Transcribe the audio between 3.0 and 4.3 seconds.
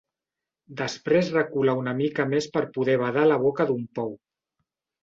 badar a la boca d'un pou.